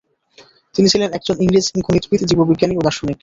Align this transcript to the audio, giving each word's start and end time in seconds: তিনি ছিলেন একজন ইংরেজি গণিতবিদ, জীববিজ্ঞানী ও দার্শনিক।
তিনি 0.75 0.87
ছিলেন 0.89 1.09
একজন 1.13 1.35
ইংরেজি 1.41 1.71
গণিতবিদ, 1.87 2.21
জীববিজ্ঞানী 2.25 2.73
ও 2.77 2.85
দার্শনিক। 2.87 3.17